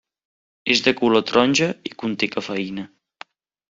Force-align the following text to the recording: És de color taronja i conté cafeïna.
És 0.75 0.81
de 0.87 0.93
color 1.03 1.23
taronja 1.33 1.69
i 1.91 1.95
conté 2.05 2.35
cafeïna. 2.35 2.91